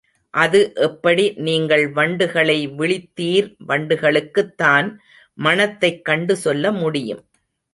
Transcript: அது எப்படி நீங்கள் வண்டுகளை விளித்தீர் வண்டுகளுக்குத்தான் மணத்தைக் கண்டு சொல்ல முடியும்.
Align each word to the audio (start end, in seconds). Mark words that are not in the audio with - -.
அது 0.33 0.59
எப்படி 0.75 1.33
நீங்கள் 1.37 1.93
வண்டுகளை 1.93 2.57
விளித்தீர் 2.77 3.49
வண்டுகளுக்குத்தான் 3.67 4.89
மணத்தைக் 5.37 6.05
கண்டு 6.05 6.35
சொல்ல 6.37 6.71
முடியும். 6.71 7.23